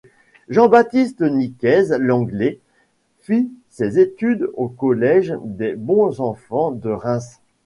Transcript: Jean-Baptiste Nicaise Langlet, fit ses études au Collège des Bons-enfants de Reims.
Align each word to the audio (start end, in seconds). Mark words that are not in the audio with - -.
Jean-Baptiste 0.49 1.21
Nicaise 1.21 1.91
Langlet, 1.99 2.57
fit 3.19 3.51
ses 3.69 3.99
études 3.99 4.49
au 4.55 4.67
Collège 4.67 5.35
des 5.43 5.75
Bons-enfants 5.75 6.71
de 6.71 6.89
Reims. 6.89 7.39